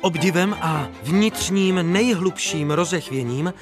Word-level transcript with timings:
Obdivem 0.00 0.56
a 0.60 0.88
vnitřním 1.02 1.92
nejhlubším 1.92 2.70
rozechvěním 2.70 3.54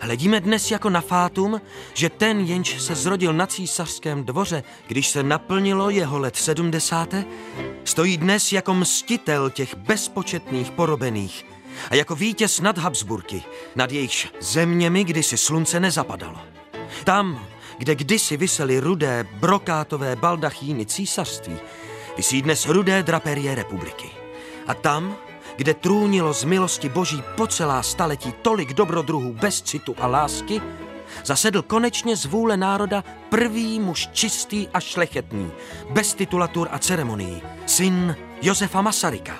hledíme 0.00 0.40
dnes 0.40 0.70
jako 0.70 0.90
na 0.90 1.00
fátum, 1.00 1.60
že 1.94 2.10
ten, 2.10 2.40
jenž 2.40 2.82
se 2.82 2.94
zrodil 2.94 3.32
na 3.32 3.46
císařském 3.46 4.24
dvoře, 4.24 4.62
když 4.86 5.08
se 5.08 5.22
naplnilo 5.22 5.90
jeho 5.90 6.18
let 6.18 6.36
70., 6.36 7.14
stojí 7.84 8.16
dnes 8.16 8.52
jako 8.52 8.74
mstitel 8.74 9.50
těch 9.50 9.76
bezpočetných 9.76 10.70
porobených 10.70 11.46
a 11.90 11.94
jako 11.94 12.14
vítěz 12.14 12.60
nad 12.60 12.78
Habsburky, 12.78 13.42
nad 13.76 13.92
jejichž 13.92 14.28
zeměmi 14.40 15.04
kdysi 15.04 15.36
slunce 15.36 15.80
nezapadalo. 15.80 16.38
Tam, 17.04 17.46
kde 17.78 17.94
kdysi 17.94 18.36
visely 18.36 18.80
rudé 18.80 19.26
brokátové 19.32 20.16
baldachíny 20.16 20.86
císařství, 20.86 21.56
visí 22.16 22.42
dnes 22.42 22.66
rudé 22.66 23.02
draperie 23.02 23.54
republiky. 23.54 24.10
A 24.66 24.74
tam, 24.74 25.16
kde 25.58 25.74
trůnilo 25.74 26.34
z 26.34 26.44
milosti 26.44 26.88
boží 26.88 27.22
po 27.36 27.46
celá 27.46 27.82
staletí 27.82 28.32
tolik 28.42 28.74
dobrodruhů 28.74 29.32
bez 29.32 29.62
citu 29.62 29.94
a 29.98 30.06
lásky, 30.06 30.62
zasedl 31.24 31.62
konečně 31.62 32.16
z 32.16 32.24
vůle 32.24 32.56
národa 32.56 33.04
prvý 33.28 33.80
muž 33.80 34.08
čistý 34.12 34.68
a 34.74 34.80
šlechetný, 34.80 35.50
bez 35.90 36.14
titulatur 36.14 36.68
a 36.70 36.78
ceremonií, 36.78 37.42
syn 37.66 38.16
Josefa 38.42 38.82
Masaryka, 38.82 39.36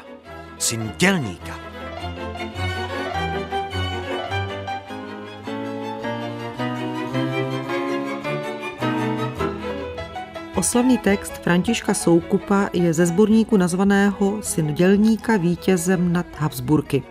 syn 0.59 0.93
dělníka. 0.99 1.68
Oslavný 10.59 10.99
text 10.99 11.33
Františka 11.33 11.95
Soukupa 11.95 12.71
je 12.73 12.95
ze 12.95 13.07
sborníku 13.07 13.57
nazvaného 13.57 14.43
Syn 14.43 14.75
dělníka 14.75 15.37
vítězem 15.37 16.13
nad 16.13 16.27
Habsburky. 16.39 17.03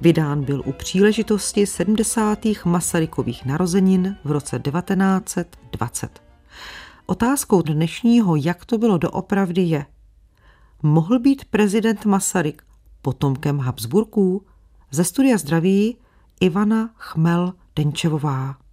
Vydán 0.00 0.44
byl 0.44 0.62
u 0.66 0.72
příležitosti 0.72 1.66
70. 1.66 2.38
Masarykových 2.64 3.44
narozenin 3.44 4.16
v 4.24 4.30
roce 4.30 4.58
1920. 4.58 6.22
Otázkou 7.06 7.62
dnešního, 7.62 8.36
jak 8.36 8.64
to 8.64 8.78
bylo 8.78 8.98
doopravdy, 8.98 9.62
je, 9.62 9.86
mohl 10.82 11.18
být 11.18 11.44
prezident 11.44 12.04
Masaryk 12.04 12.62
potomkem 13.02 13.58
Habsburků? 13.58 14.46
Ze 14.90 15.04
studia 15.04 15.38
zdraví 15.38 15.96
Ivana 16.40 16.90
Chmel-Denčevová. 16.98 18.65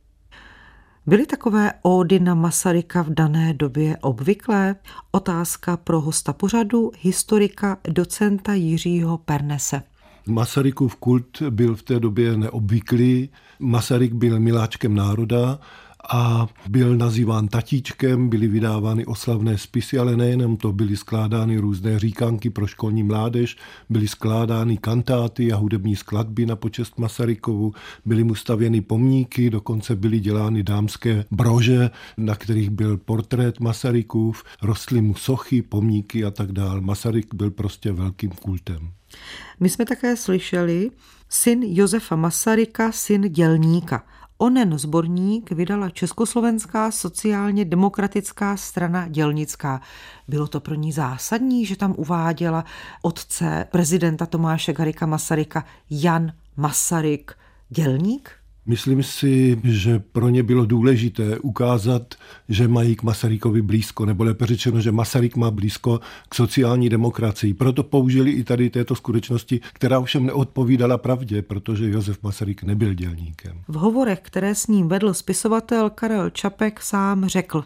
Byly 1.05 1.25
takové 1.25 1.73
ódy 1.81 2.19
na 2.19 2.35
Masaryka 2.35 3.01
v 3.01 3.09
dané 3.09 3.53
době 3.53 3.97
obvyklé? 4.01 4.75
Otázka 5.11 5.77
pro 5.77 6.01
hosta 6.01 6.33
pořadu, 6.33 6.91
historika 7.01 7.77
docenta 7.89 8.53
Jiřího 8.53 9.17
Pernese. 9.17 9.81
Masarykův 10.27 10.95
kult 10.95 11.41
byl 11.49 11.75
v 11.75 11.83
té 11.83 11.99
době 11.99 12.37
neobvyklý. 12.37 13.29
Masaryk 13.59 14.13
byl 14.13 14.39
miláčkem 14.39 14.95
národa 14.95 15.59
a 16.09 16.47
byl 16.69 16.97
nazýván 16.97 17.47
tatíčkem, 17.47 18.29
byly 18.29 18.47
vydávány 18.47 19.05
oslavné 19.05 19.57
spisy, 19.57 19.97
ale 19.97 20.17
nejenom 20.17 20.57
to, 20.57 20.71
byly 20.71 20.97
skládány 20.97 21.57
různé 21.57 21.99
říkanky 21.99 22.49
pro 22.49 22.67
školní 22.67 23.03
mládež, 23.03 23.57
byly 23.89 24.07
skládány 24.07 24.77
kantáty 24.77 25.51
a 25.51 25.55
hudební 25.55 25.95
skladby 25.95 26.45
na 26.45 26.55
počest 26.55 26.99
Masarykovu, 26.99 27.73
byly 28.05 28.23
mu 28.23 28.35
stavěny 28.35 28.81
pomníky, 28.81 29.49
dokonce 29.49 29.95
byly 29.95 30.19
dělány 30.19 30.63
dámské 30.63 31.25
brože, 31.31 31.89
na 32.17 32.35
kterých 32.35 32.69
byl 32.69 32.97
portrét 32.97 33.59
Masarykův, 33.59 34.43
rostly 34.61 35.01
mu 35.01 35.15
sochy, 35.15 35.61
pomníky 35.61 36.25
a 36.25 36.31
tak 36.31 36.51
dál. 36.51 36.81
Masaryk 36.81 37.33
byl 37.33 37.51
prostě 37.51 37.91
velkým 37.91 38.29
kultem. 38.29 38.91
My 39.59 39.69
jsme 39.69 39.85
také 39.85 40.17
slyšeli 40.17 40.91
syn 41.29 41.59
Josefa 41.63 42.15
Masaryka, 42.15 42.91
syn 42.91 43.21
dělníka. 43.21 44.03
Onen 44.37 44.77
zborník 44.77 45.51
vydala 45.51 45.89
Československá 45.89 46.91
sociálně 46.91 47.65
demokratická 47.65 48.57
strana 48.57 49.07
dělnická. 49.07 49.81
Bylo 50.27 50.47
to 50.47 50.59
pro 50.59 50.75
ní 50.75 50.91
zásadní, 50.91 51.65
že 51.65 51.75
tam 51.75 51.93
uváděla 51.97 52.65
otce 53.01 53.67
prezidenta 53.71 54.25
Tomáše 54.25 54.73
Garika 54.73 55.05
Masaryka 55.05 55.65
Jan 55.89 56.31
Masaryk 56.57 57.37
dělník? 57.69 58.42
Myslím 58.65 59.03
si, 59.03 59.59
že 59.63 59.99
pro 59.99 60.29
ně 60.29 60.43
bylo 60.43 60.65
důležité 60.65 61.39
ukázat, 61.39 62.15
že 62.49 62.67
mají 62.67 62.95
k 62.95 63.03
Masarykovi 63.03 63.61
blízko, 63.61 64.05
nebo 64.05 64.23
lépe 64.23 64.45
řečeno, 64.45 64.81
že 64.81 64.91
Masaryk 64.91 65.35
má 65.35 65.51
blízko 65.51 65.99
k 66.29 66.35
sociální 66.35 66.89
demokracii. 66.89 67.53
Proto 67.53 67.83
použili 67.83 68.31
i 68.31 68.43
tady 68.43 68.69
této 68.69 68.95
skutečnosti, 68.95 69.59
která 69.73 69.99
ovšem 69.99 70.25
neodpovídala 70.25 70.97
pravdě, 70.97 71.41
protože 71.41 71.89
Josef 71.89 72.23
Masaryk 72.23 72.63
nebyl 72.63 72.93
dělníkem. 72.93 73.61
V 73.67 73.75
hovorech, 73.75 74.19
které 74.21 74.55
s 74.55 74.67
ním 74.67 74.87
vedl 74.87 75.13
spisovatel 75.13 75.89
Karel 75.89 76.29
Čapek, 76.29 76.81
sám 76.81 77.25
řekl. 77.25 77.63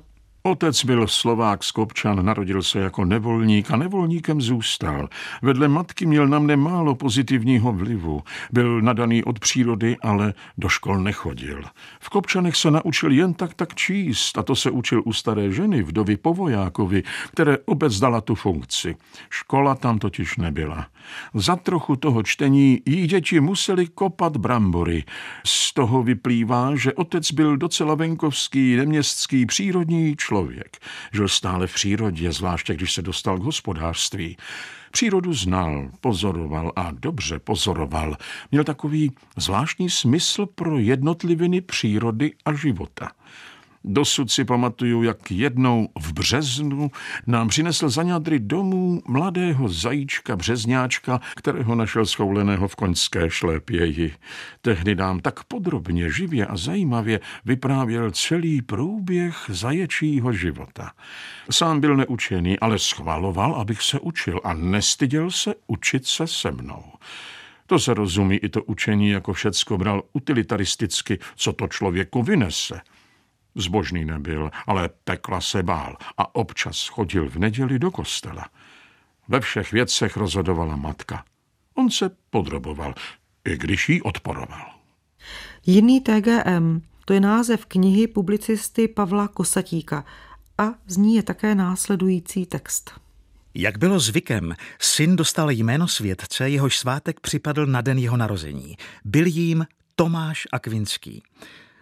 Otec 0.48 0.86
byl 0.86 1.08
Slovák 1.08 1.64
z 1.64 1.72
Kopčan, 1.72 2.26
narodil 2.26 2.64
se 2.64 2.80
jako 2.80 3.06
nevolník 3.06 3.72
a 3.72 3.78
nevolníkem 3.78 4.42
zůstal. 4.42 5.10
Vedle 5.42 5.68
matky 5.68 6.06
měl 6.06 6.28
na 6.28 6.40
mne 6.40 6.56
málo 6.56 6.96
pozitivního 6.96 7.74
vlivu. 7.74 8.24
Byl 8.52 8.82
nadaný 8.82 9.24
od 9.24 9.40
přírody, 9.40 9.98
ale 10.02 10.34
do 10.58 10.70
škol 10.70 11.00
nechodil. 11.00 11.64
V 12.00 12.10
Kopčanech 12.10 12.56
se 12.56 12.72
naučil 12.72 13.12
jen 13.12 13.34
tak 13.34 13.54
tak 13.54 13.76
číst 13.76 14.38
a 14.38 14.44
to 14.44 14.56
se 14.56 14.72
učil 14.72 15.02
u 15.06 15.14
staré 15.14 15.52
ženy, 15.52 15.84
vdovy 15.84 16.18
Povojákovi, 16.18 17.04
které 17.32 17.58
obec 17.66 18.00
dala 18.00 18.22
tu 18.22 18.36
funkci. 18.36 18.96
Škola 19.30 19.76
tam 19.76 20.00
totiž 20.00 20.38
nebyla. 20.38 20.88
Za 21.34 21.56
trochu 21.56 21.96
toho 21.96 22.24
čtení 22.24 22.82
jí 22.86 23.08
děti 23.08 23.40
museli 23.40 23.88
kopat 23.88 24.38
brambory. 24.38 25.04
Z 25.46 25.74
toho 25.74 26.04
vyplývá, 26.04 26.76
že 26.76 26.94
otec 26.94 27.32
byl 27.32 27.58
docela 27.58 27.96
venkovský, 27.96 28.76
neměstský, 28.76 29.46
přírodní 29.46 30.16
člověk 30.16 30.37
člověk. 30.38 30.78
Žil 31.14 31.28
stále 31.28 31.68
v 31.68 31.74
přírodě, 31.74 32.32
zvláště 32.32 32.74
když 32.74 32.94
se 32.94 33.02
dostal 33.02 33.38
k 33.38 33.44
hospodářství. 33.44 34.38
Přírodu 34.92 35.34
znal, 35.34 35.90
pozoroval 36.02 36.72
a 36.76 36.92
dobře 36.92 37.40
pozoroval. 37.40 38.18
Měl 38.52 38.64
takový 38.64 39.12
zvláštní 39.38 39.90
smysl 39.90 40.46
pro 40.46 40.78
jednotliviny 40.78 41.62
přírody 41.62 42.34
a 42.46 42.54
života. 42.54 43.12
Dosud 43.90 44.32
si 44.32 44.46
pamatuju, 44.46 45.04
jak 45.04 45.32
jednou 45.32 45.90
v 46.00 46.14
březnu 46.14 46.92
nám 47.28 47.48
přinesl 47.48 47.90
za 47.90 48.04
ňadry 48.04 48.40
domů 48.40 49.02
mladého 49.08 49.70
zajíčka 49.70 50.36
březňáčka, 50.36 51.22
kterého 51.36 51.76
našel 51.76 52.06
schouleného 52.06 52.68
v 52.68 52.76
koňské 52.76 53.30
šlépěji. 53.30 54.14
Tehdy 54.62 54.96
nám 54.96 55.20
tak 55.20 55.44
podrobně, 55.44 56.12
živě 56.12 56.46
a 56.46 56.58
zajímavě 56.58 57.20
vyprávěl 57.46 58.12
celý 58.12 58.62
průběh 58.62 59.36
zaječího 59.50 60.34
života. 60.34 60.92
Sám 61.50 61.80
byl 61.80 61.98
neučený, 61.98 62.60
ale 62.60 62.80
schvaloval, 62.80 63.56
abych 63.56 63.82
se 63.82 64.00
učil 64.00 64.42
a 64.44 64.54
nestyděl 64.54 65.32
se 65.32 65.56
učit 65.68 66.06
se 66.06 66.28
se 66.28 66.52
mnou. 66.52 66.84
To 67.68 67.80
se 67.80 67.94
rozumí 67.94 68.36
i 68.36 68.50
to 68.50 68.64
učení, 68.64 69.10
jako 69.10 69.34
všecko 69.34 69.78
bral 69.78 70.04
utilitaristicky, 70.14 71.20
co 71.36 71.54
to 71.54 71.68
člověku 71.68 72.24
vynese– 72.24 72.82
Zbožný 73.58 74.06
nebyl, 74.06 74.52
ale 74.68 74.90
pekla 75.04 75.42
se 75.42 75.64
bál 75.64 75.98
a 76.18 76.36
občas 76.36 76.88
chodil 76.88 77.30
v 77.30 77.36
neděli 77.36 77.80
do 77.80 77.92
kostela. 77.92 78.46
Ve 79.28 79.40
všech 79.40 79.72
věcech 79.72 80.18
rozhodovala 80.18 80.76
matka. 80.76 81.24
On 81.74 81.90
se 81.90 82.10
podroboval, 82.30 82.94
i 83.46 83.58
když 83.58 83.90
jí 83.90 84.02
odporoval. 84.02 84.66
Jiný 85.66 86.02
TGM, 86.02 86.82
to 87.06 87.14
je 87.14 87.20
název 87.20 87.66
knihy 87.66 88.08
publicisty 88.08 88.88
Pavla 88.88 89.28
Kosatíka 89.28 90.06
a 90.58 90.64
z 90.88 90.98
ní 90.98 91.16
je 91.16 91.24
také 91.24 91.56
následující 91.56 92.46
text. 92.46 92.92
Jak 93.54 93.78
bylo 93.78 94.00
zvykem, 94.00 94.56
syn 94.80 95.16
dostal 95.16 95.52
jméno 95.52 95.88
světce, 95.88 96.50
jehož 96.50 96.78
svátek 96.78 97.20
připadl 97.20 97.66
na 97.66 97.82
den 97.82 97.98
jeho 97.98 98.18
narození. 98.18 98.78
Byl 99.06 99.26
jím 99.26 99.66
Tomáš 99.96 100.48
Akvinský. 100.52 101.24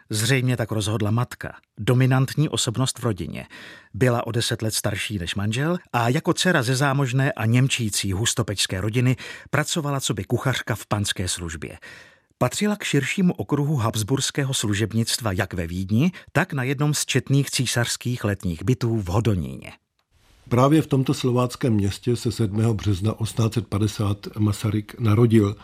Zřejmě 0.09 0.57
tak 0.57 0.71
rozhodla 0.71 1.11
matka, 1.11 1.53
dominantní 1.79 2.49
osobnost 2.49 2.99
v 2.99 3.03
rodině. 3.03 3.45
Byla 3.93 4.27
o 4.27 4.31
deset 4.31 4.61
let 4.61 4.73
starší 4.73 5.19
než 5.19 5.35
manžel 5.35 5.77
a 5.93 6.09
jako 6.09 6.33
dcera 6.33 6.63
ze 6.63 6.75
zámožné 6.75 7.31
a 7.31 7.45
němčící 7.45 8.11
hustopečské 8.11 8.81
rodiny 8.81 9.15
pracovala 9.49 9.99
co 9.99 10.13
by 10.13 10.23
kuchařka 10.23 10.75
v 10.75 10.85
panské 10.85 11.27
službě. 11.27 11.77
Patřila 12.37 12.75
k 12.75 12.83
širšímu 12.83 13.33
okruhu 13.33 13.75
habsburského 13.75 14.53
služebnictva 14.53 15.31
jak 15.31 15.53
ve 15.53 15.67
Vídni, 15.67 16.11
tak 16.31 16.53
na 16.53 16.63
jednom 16.63 16.93
z 16.93 17.05
četných 17.05 17.51
císařských 17.51 18.23
letních 18.23 18.63
bytů 18.63 18.97
v 18.97 19.05
Hodoníně. 19.05 19.71
Právě 20.49 20.81
v 20.81 20.87
tomto 20.87 21.13
slováckém 21.13 21.73
městě 21.73 22.15
se 22.15 22.31
7. 22.31 22.75
března 22.75 23.13
1850 23.23 24.27
Masaryk 24.39 24.99
narodil. 24.99 25.55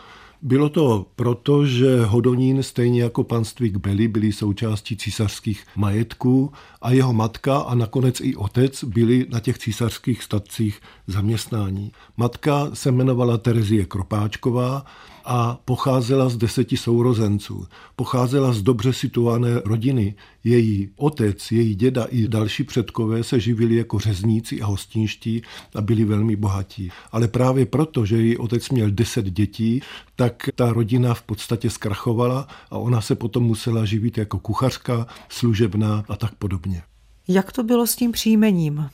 Bylo 0.44 0.68
to 0.68 1.06
proto, 1.16 1.66
že 1.66 2.04
Hodonín, 2.04 2.62
stejně 2.62 3.02
jako 3.02 3.24
panství 3.24 3.70
Kbely, 3.70 4.08
byli 4.08 4.32
součástí 4.32 4.96
císařských 4.96 5.64
majetků 5.76 6.52
a 6.80 6.92
jeho 6.92 7.12
matka 7.12 7.58
a 7.58 7.74
nakonec 7.74 8.20
i 8.20 8.36
otec 8.36 8.84
byli 8.84 9.26
na 9.30 9.40
těch 9.40 9.58
císařských 9.58 10.22
statcích 10.22 10.80
zaměstnání. 11.06 11.92
Matka 12.16 12.70
se 12.74 12.88
jmenovala 12.88 13.38
Terezie 13.38 13.84
Kropáčková 13.84 14.84
a 15.24 15.60
pocházela 15.64 16.28
z 16.28 16.36
deseti 16.36 16.76
sourozenců. 16.76 17.66
Pocházela 17.96 18.52
z 18.52 18.62
dobře 18.62 18.92
situované 18.92 19.60
rodiny. 19.64 20.14
Její 20.44 20.90
otec, 20.96 21.52
její 21.52 21.74
děda 21.74 22.04
i 22.04 22.28
další 22.28 22.64
předkové 22.64 23.24
se 23.24 23.40
živili 23.40 23.76
jako 23.76 23.98
řezníci 23.98 24.62
a 24.62 24.66
hostinští 24.66 25.42
a 25.74 25.80
byli 25.80 26.04
velmi 26.04 26.36
bohatí. 26.36 26.90
Ale 27.12 27.28
právě 27.28 27.66
proto, 27.66 28.06
že 28.06 28.16
její 28.16 28.36
otec 28.36 28.70
měl 28.70 28.90
deset 28.90 29.26
dětí, 29.26 29.82
tak 30.16 30.48
ta 30.54 30.72
rodina 30.72 31.14
v 31.14 31.22
podstatě 31.22 31.70
zkrachovala 31.70 32.48
a 32.70 32.78
ona 32.78 33.00
se 33.00 33.14
potom 33.14 33.42
musela 33.42 33.84
živit 33.84 34.18
jako 34.18 34.38
kuchařka, 34.38 35.06
služebná 35.28 36.04
a 36.08 36.16
tak 36.16 36.34
podobně. 36.34 36.82
Jak 37.28 37.52
to 37.52 37.62
bylo 37.62 37.86
s 37.86 37.96
tím 37.96 38.12
příjmením? 38.12 38.88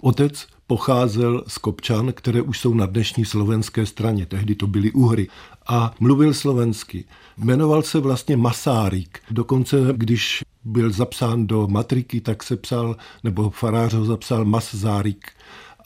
Otec 0.00 0.46
pocházel 0.66 1.44
z 1.48 1.58
Kopčan, 1.58 2.12
které 2.12 2.42
už 2.42 2.60
jsou 2.60 2.74
na 2.74 2.86
dnešní 2.86 3.24
slovenské 3.24 3.86
straně, 3.86 4.26
tehdy 4.26 4.54
to 4.54 4.66
byly 4.66 4.92
Uhry, 4.92 5.28
a 5.66 5.94
mluvil 6.00 6.34
slovensky. 6.34 7.04
Jmenoval 7.38 7.82
se 7.82 8.00
vlastně 8.00 8.36
Masárik. 8.36 9.18
Dokonce, 9.30 9.76
když 9.92 10.42
byl 10.64 10.90
zapsán 10.90 11.46
do 11.46 11.66
matriky, 11.66 12.20
tak 12.20 12.42
se 12.42 12.56
psal, 12.56 12.96
nebo 13.24 13.50
farář 13.50 13.94
ho 13.94 14.04
zapsal 14.04 14.44
Masárik. 14.44 15.30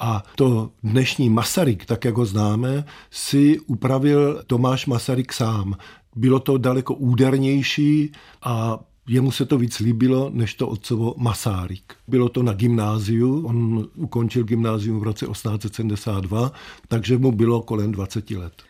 A 0.00 0.22
to 0.36 0.70
dnešní 0.82 1.30
Masaryk, 1.30 1.86
tak 1.86 2.04
jak 2.04 2.16
ho 2.16 2.25
známe, 2.25 2.84
si 3.10 3.60
upravil 3.60 4.42
Tomáš 4.46 4.86
Masaryk 4.86 5.32
sám. 5.32 5.75
Bylo 6.16 6.40
to 6.40 6.58
daleko 6.58 6.94
údernější 6.94 8.12
a 8.42 8.78
Jemu 9.08 9.31
se 9.31 9.46
to 9.46 9.58
víc 9.58 9.78
líbilo, 9.78 10.31
než 10.32 10.55
to 10.55 10.69
otcovo 10.69 11.14
Masáryk. 11.19 11.96
Bylo 12.08 12.28
to 12.28 12.43
na 12.43 12.52
gymnáziu, 12.52 13.46
on 13.46 13.88
ukončil 13.94 14.44
gymnázium 14.44 15.00
v 15.00 15.02
roce 15.02 15.26
1872, 15.26 16.52
takže 16.88 17.19
mu 17.19 17.32
bylo 17.32 17.62
kolem 17.62 17.93
20 17.93 18.31
let. 18.31 18.62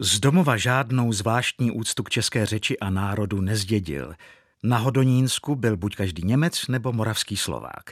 Z 0.00 0.20
domova 0.20 0.56
žádnou 0.56 1.12
zvláštní 1.12 1.70
úctu 1.70 2.02
k 2.02 2.10
české 2.10 2.46
řeči 2.46 2.78
a 2.78 2.90
národu 2.90 3.40
nezdědil. 3.40 4.14
Na 4.62 4.78
Hodonínsku 4.78 5.54
byl 5.54 5.76
buď 5.76 5.96
každý 5.96 6.22
Němec 6.24 6.68
nebo 6.68 6.92
moravský 6.92 7.36
Slovák. 7.36 7.90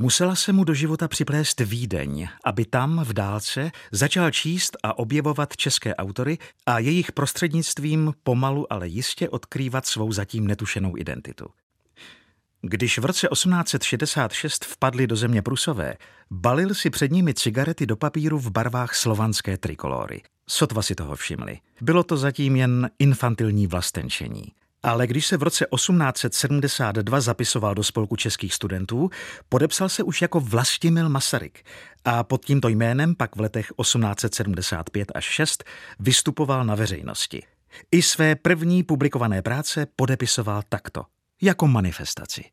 Musela 0.00 0.34
se 0.34 0.52
mu 0.52 0.64
do 0.64 0.74
života 0.74 1.08
připlést 1.08 1.60
Vídeň, 1.60 2.28
aby 2.44 2.64
tam 2.64 3.04
v 3.04 3.12
dálce 3.12 3.70
začal 3.92 4.30
číst 4.30 4.76
a 4.82 4.98
objevovat 4.98 5.56
české 5.56 5.94
autory 5.94 6.38
a 6.66 6.78
jejich 6.78 7.12
prostřednictvím 7.12 8.12
pomalu, 8.22 8.72
ale 8.72 8.88
jistě 8.88 9.28
odkrývat 9.28 9.86
svou 9.86 10.12
zatím 10.12 10.46
netušenou 10.46 10.96
identitu. 10.96 11.46
Když 12.62 12.98
v 12.98 13.04
roce 13.04 13.28
1866 13.32 14.64
vpadli 14.64 15.06
do 15.06 15.16
země 15.16 15.42
Prusové, 15.42 15.94
balil 16.30 16.74
si 16.74 16.90
před 16.90 17.12
nimi 17.12 17.34
cigarety 17.34 17.86
do 17.86 17.96
papíru 17.96 18.38
v 18.38 18.50
barvách 18.50 18.94
slovanské 18.94 19.56
trikolory. 19.56 20.22
Sotva 20.48 20.82
si 20.82 20.94
toho 20.94 21.16
všimli. 21.16 21.58
Bylo 21.80 22.02
to 22.02 22.16
zatím 22.16 22.56
jen 22.56 22.90
infantilní 22.98 23.66
vlastenčení. 23.66 24.52
Ale 24.82 25.06
když 25.06 25.26
se 25.26 25.36
v 25.36 25.42
roce 25.42 25.66
1872 25.74 27.20
zapisoval 27.20 27.74
do 27.74 27.84
spolku 27.84 28.16
českých 28.16 28.54
studentů, 28.54 29.10
podepsal 29.48 29.88
se 29.88 30.02
už 30.02 30.22
jako 30.22 30.40
Vlastimil 30.40 31.08
Masaryk 31.08 31.64
a 32.04 32.24
pod 32.24 32.44
tímto 32.44 32.68
jménem 32.68 33.14
pak 33.14 33.36
v 33.36 33.40
letech 33.40 33.72
1875 33.82 35.12
až 35.14 35.24
6 35.24 35.64
vystupoval 36.00 36.64
na 36.64 36.74
veřejnosti. 36.74 37.42
I 37.90 38.02
své 38.02 38.34
první 38.34 38.82
publikované 38.82 39.42
práce 39.42 39.86
podepisoval 39.96 40.62
takto, 40.68 41.04
jako 41.42 41.68
manifestaci. 41.68 42.44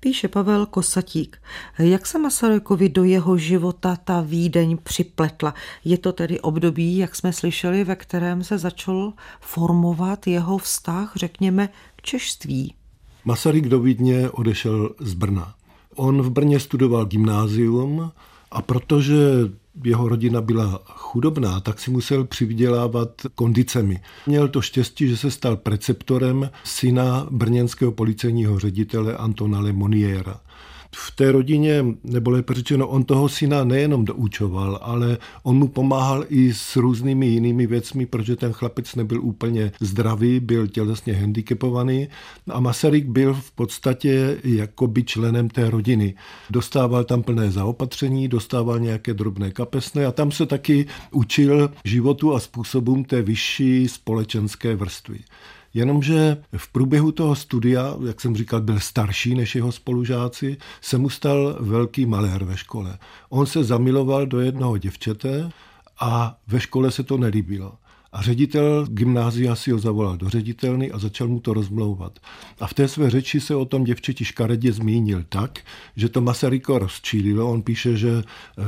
Píše 0.00 0.28
Pavel 0.28 0.66
Kosatík. 0.66 1.36
Jak 1.78 2.06
se 2.06 2.18
Masarykovi 2.18 2.88
do 2.88 3.04
jeho 3.04 3.36
života 3.36 3.96
ta 4.04 4.20
Vídeň 4.20 4.78
připletla? 4.82 5.54
Je 5.84 5.98
to 5.98 6.12
tedy 6.12 6.40
období, 6.40 6.96
jak 6.96 7.16
jsme 7.16 7.32
slyšeli, 7.32 7.84
ve 7.84 7.96
kterém 7.96 8.44
se 8.44 8.58
začal 8.58 9.12
formovat 9.40 10.26
jeho 10.26 10.58
vztah, 10.58 11.12
řekněme, 11.16 11.68
k 11.96 12.02
češtví? 12.02 12.74
Masaryk 13.24 13.68
do 13.68 13.80
Vídně 13.80 14.30
odešel 14.30 14.94
z 15.00 15.14
Brna. 15.14 15.54
On 15.94 16.22
v 16.22 16.30
Brně 16.30 16.60
studoval 16.60 17.04
gymnázium 17.04 18.12
a 18.50 18.62
protože 18.62 19.16
jeho 19.84 20.08
rodina 20.08 20.40
byla 20.40 20.82
chudobná, 20.86 21.60
tak 21.60 21.80
si 21.80 21.90
musel 21.90 22.24
přivydělávat 22.24 23.08
kondicemi. 23.34 24.00
Měl 24.26 24.48
to 24.48 24.60
štěstí, 24.62 25.08
že 25.08 25.16
se 25.16 25.30
stal 25.30 25.56
preceptorem 25.56 26.50
syna 26.64 27.26
brněnského 27.30 27.92
policejního 27.92 28.58
ředitele 28.58 29.16
Antona 29.16 29.60
Lemoniera 29.60 30.40
v 30.94 31.10
té 31.10 31.32
rodině, 31.32 31.84
nebo 32.04 32.30
lépe 32.30 32.54
řečeno, 32.54 32.88
on 32.88 33.04
toho 33.04 33.28
syna 33.28 33.64
nejenom 33.64 34.04
doučoval, 34.04 34.78
ale 34.82 35.18
on 35.42 35.56
mu 35.56 35.68
pomáhal 35.68 36.24
i 36.28 36.54
s 36.54 36.76
různými 36.76 37.26
jinými 37.26 37.66
věcmi, 37.66 38.06
protože 38.06 38.36
ten 38.36 38.52
chlapec 38.52 38.94
nebyl 38.94 39.22
úplně 39.22 39.72
zdravý, 39.80 40.40
byl 40.40 40.66
tělesně 40.66 41.12
handicapovaný 41.12 42.08
a 42.50 42.60
Masaryk 42.60 43.06
byl 43.06 43.34
v 43.34 43.50
podstatě 43.50 44.38
jakoby 44.44 45.04
členem 45.04 45.48
té 45.48 45.70
rodiny. 45.70 46.14
Dostával 46.50 47.04
tam 47.04 47.22
plné 47.22 47.50
zaopatření, 47.50 48.28
dostával 48.28 48.80
nějaké 48.80 49.14
drobné 49.14 49.50
kapesné 49.50 50.06
a 50.06 50.12
tam 50.12 50.32
se 50.32 50.46
taky 50.46 50.86
učil 51.10 51.70
životu 51.84 52.34
a 52.34 52.40
způsobům 52.40 53.04
té 53.04 53.22
vyšší 53.22 53.88
společenské 53.88 54.76
vrstvy. 54.76 55.18
Jenomže 55.74 56.36
v 56.56 56.72
průběhu 56.72 57.12
toho 57.12 57.36
studia, 57.36 57.96
jak 58.06 58.20
jsem 58.20 58.36
říkal, 58.36 58.60
byl 58.60 58.80
starší 58.80 59.34
než 59.34 59.54
jeho 59.54 59.72
spolužáci, 59.72 60.56
se 60.80 60.98
mu 60.98 61.10
stal 61.10 61.56
velký 61.60 62.06
malér 62.06 62.44
ve 62.44 62.56
škole. 62.56 62.98
On 63.28 63.46
se 63.46 63.64
zamiloval 63.64 64.26
do 64.26 64.40
jednoho 64.40 64.78
děvčete 64.78 65.50
a 66.00 66.38
ve 66.46 66.60
škole 66.60 66.90
se 66.90 67.02
to 67.02 67.18
nelíbilo. 67.18 67.72
A 68.12 68.22
ředitel 68.22 68.86
gymnázia 68.86 69.54
si 69.54 69.70
ho 69.70 69.78
zavolal 69.78 70.16
do 70.16 70.28
ředitelny 70.28 70.90
a 70.90 70.98
začal 70.98 71.28
mu 71.28 71.40
to 71.40 71.54
rozmlouvat. 71.54 72.18
A 72.60 72.66
v 72.66 72.74
té 72.74 72.88
své 72.88 73.10
řeči 73.10 73.40
se 73.40 73.54
o 73.54 73.64
tom 73.64 73.84
děvčeti 73.84 74.24
škaredě 74.24 74.72
zmínil 74.72 75.24
tak, 75.28 75.58
že 75.96 76.08
to 76.08 76.20
Masaryko 76.20 76.78
rozčílilo. 76.78 77.50
On 77.50 77.62
píše, 77.62 77.96
že 77.96 78.10
eh, 78.58 78.62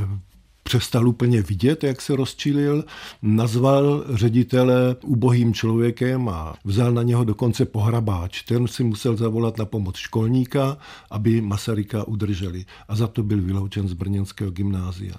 přestal 0.65 1.09
úplně 1.09 1.43
vidět, 1.43 1.85
jak 1.85 2.01
se 2.01 2.17
rozčilil, 2.17 2.85
nazval 3.23 4.05
ředitele 4.15 4.97
ubohým 5.05 5.55
člověkem 5.55 6.29
a 6.29 6.55
vzal 6.65 6.93
na 6.93 7.03
něho 7.03 7.25
dokonce 7.25 7.65
pohrabáč. 7.65 8.43
Ten 8.43 8.69
si 8.69 8.85
musel 8.85 9.17
zavolat 9.17 9.59
na 9.59 9.65
pomoc 9.65 9.97
školníka, 9.97 10.79
aby 11.11 11.41
Masaryka 11.41 12.09
udrželi. 12.09 12.65
A 12.89 12.97
za 12.97 13.07
to 13.07 13.23
byl 13.23 13.43
vyloučen 13.43 13.89
z 13.89 13.93
brněnského 13.93 14.51
gymnázia. 14.51 15.15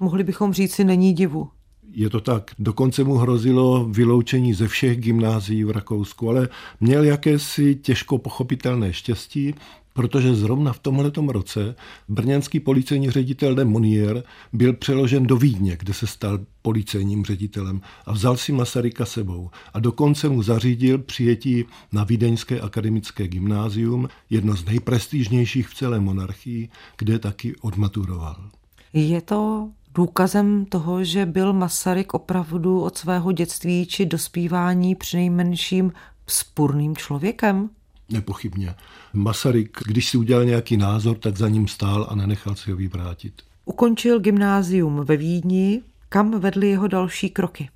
Mohli 0.00 0.24
bychom 0.24 0.52
říct 0.52 0.74
si, 0.74 0.84
není 0.84 1.12
divu. 1.12 1.48
Je 1.94 2.10
to 2.10 2.20
tak. 2.20 2.50
Dokonce 2.58 3.04
mu 3.04 3.14
hrozilo 3.14 3.84
vyloučení 3.84 4.54
ze 4.54 4.68
všech 4.68 5.00
gymnázií 5.00 5.64
v 5.64 5.70
Rakousku, 5.70 6.28
ale 6.28 6.48
měl 6.80 7.04
jakési 7.04 7.74
těžko 7.74 8.18
pochopitelné 8.18 8.92
štěstí, 8.92 9.54
protože 9.92 10.34
zrovna 10.34 10.72
v 10.72 10.78
tomhletom 10.78 11.28
roce 11.28 11.74
brněnský 12.08 12.60
policejní 12.60 13.10
ředitel 13.10 13.54
de 13.54 13.64
Monier 13.64 14.24
byl 14.52 14.72
přeložen 14.72 15.26
do 15.26 15.36
Vídně, 15.36 15.76
kde 15.76 15.94
se 15.94 16.06
stal 16.06 16.38
policejním 16.62 17.24
ředitelem 17.24 17.80
a 18.06 18.12
vzal 18.12 18.36
si 18.36 18.52
Masaryka 18.52 19.04
sebou 19.04 19.50
a 19.74 19.80
dokonce 19.80 20.28
mu 20.28 20.42
zařídil 20.42 20.98
přijetí 20.98 21.64
na 21.92 22.04
Vídeňské 22.04 22.60
akademické 22.60 23.28
gymnázium, 23.28 24.08
jedno 24.30 24.56
z 24.56 24.64
nejprestižnějších 24.64 25.68
v 25.68 25.74
celé 25.74 26.00
monarchii, 26.00 26.68
kde 26.98 27.18
taky 27.18 27.56
odmaturoval. 27.56 28.50
Je 28.92 29.20
to 29.20 29.70
důkazem 29.94 30.64
toho, 30.64 31.04
že 31.04 31.26
byl 31.26 31.52
Masaryk 31.52 32.14
opravdu 32.14 32.80
od 32.80 32.98
svého 32.98 33.32
dětství 33.32 33.86
či 33.86 34.06
dospívání 34.06 34.94
přinejmenším 34.94 35.92
spurným 36.26 36.96
člověkem? 36.96 37.70
Nepochybně. 38.12 38.74
Masaryk, 39.12 39.78
když 39.86 40.10
si 40.10 40.16
udělal 40.16 40.44
nějaký 40.44 40.76
názor, 40.76 41.16
tak 41.16 41.36
za 41.36 41.48
ním 41.48 41.68
stál 41.68 42.06
a 42.10 42.14
nenechal 42.14 42.54
si 42.54 42.70
ho 42.70 42.76
vyvrátit. 42.76 43.42
Ukončil 43.64 44.20
gymnázium 44.20 45.04
ve 45.04 45.16
Vídni, 45.16 45.82
kam 46.08 46.40
vedly 46.40 46.68
jeho 46.68 46.88
další 46.88 47.30
kroky. 47.30 47.68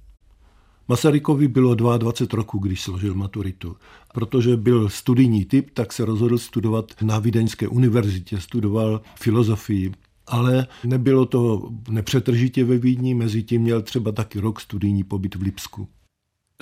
Masarykovi 0.88 1.48
bylo 1.48 1.74
22 1.74 2.36
roku, 2.36 2.58
když 2.58 2.82
složil 2.82 3.14
maturitu. 3.14 3.76
Protože 4.14 4.56
byl 4.56 4.88
studijní 4.88 5.44
typ, 5.44 5.70
tak 5.74 5.92
se 5.92 6.04
rozhodl 6.04 6.38
studovat 6.38 6.92
na 7.02 7.18
Vídeňské 7.18 7.68
univerzitě, 7.68 8.40
studoval 8.40 9.00
filozofii. 9.14 9.92
Ale 10.26 10.66
nebylo 10.84 11.26
to 11.26 11.70
nepřetržitě 11.88 12.64
ve 12.64 12.78
Vídni, 12.78 13.14
mezi 13.14 13.42
tím 13.42 13.62
měl 13.62 13.82
třeba 13.82 14.12
taky 14.12 14.40
rok 14.40 14.60
studijní 14.60 15.04
pobyt 15.04 15.34
v 15.34 15.42
Lipsku. 15.42 15.88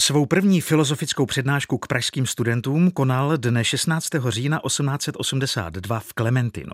Svou 0.01 0.27
první 0.27 0.61
filozofickou 0.61 1.27
přednášku 1.27 1.79
k 1.79 1.87
pražským 1.87 2.27
studentům 2.27 2.91
konal 2.91 3.37
dne 3.37 3.65
16. 3.65 4.09
října 4.29 4.61
1882 4.67 6.01
v 6.01 6.13
Klementinu. 6.13 6.73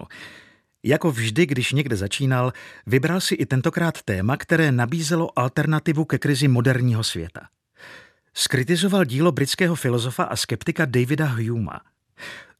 Jako 0.82 1.10
vždy, 1.10 1.46
když 1.46 1.72
někde 1.72 1.96
začínal, 1.96 2.52
vybral 2.86 3.20
si 3.20 3.34
i 3.34 3.46
tentokrát 3.46 4.02
téma, 4.02 4.36
které 4.36 4.72
nabízelo 4.72 5.38
alternativu 5.38 6.04
ke 6.04 6.18
krizi 6.18 6.48
moderního 6.48 7.04
světa. 7.04 7.40
Skritizoval 8.34 9.04
dílo 9.04 9.32
britského 9.32 9.74
filozofa 9.74 10.24
a 10.24 10.36
skeptika 10.36 10.84
Davida 10.84 11.26
Humea. 11.26 11.80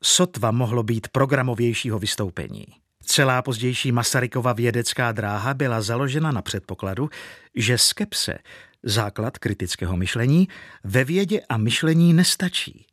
Sotva 0.02 0.50
mohlo 0.50 0.82
být 0.82 1.08
programovějšího 1.08 1.98
vystoupení. 1.98 2.66
Celá 3.04 3.42
pozdější 3.42 3.92
Masarykova 3.92 4.52
vědecká 4.52 5.12
dráha 5.12 5.54
byla 5.54 5.80
založena 5.80 6.32
na 6.32 6.42
předpokladu, 6.42 7.10
že 7.54 7.78
skepse, 7.78 8.38
základ 8.82 9.38
kritického 9.38 9.96
myšlení, 9.96 10.48
ve 10.84 11.04
vědě 11.04 11.40
a 11.48 11.56
myšlení 11.56 12.12
nestačí. 12.12 12.86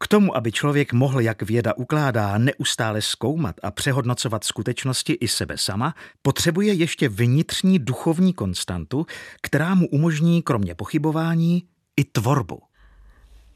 K 0.00 0.08
tomu, 0.08 0.36
aby 0.36 0.52
člověk 0.52 0.92
mohl, 0.92 1.20
jak 1.20 1.42
věda 1.42 1.74
ukládá, 1.76 2.38
neustále 2.38 3.02
zkoumat 3.02 3.56
a 3.62 3.70
přehodnocovat 3.70 4.44
skutečnosti 4.44 5.12
i 5.12 5.28
sebe 5.28 5.58
sama, 5.58 5.94
potřebuje 6.22 6.72
ještě 6.72 7.08
vnitřní 7.08 7.78
duchovní 7.78 8.32
konstantu, 8.32 9.06
která 9.42 9.74
mu 9.74 9.88
umožní 9.88 10.42
kromě 10.42 10.74
pochybování 10.74 11.62
i 11.96 12.04
tvorbu. 12.04 12.60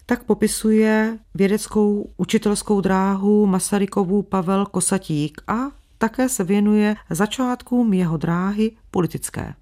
Tak 0.07 0.25
popisuje 0.25 1.19
vědeckou 1.35 2.13
učitelskou 2.17 2.81
dráhu 2.81 3.47
Masarykovu 3.47 4.23
Pavel 4.23 4.67
Kosatík 4.67 5.43
a 5.47 5.55
také 5.99 6.29
se 6.29 6.45
věnuje 6.45 6.97
začátkům 7.11 7.93
jeho 7.93 8.17
dráhy 8.17 8.77
politické. 8.91 9.55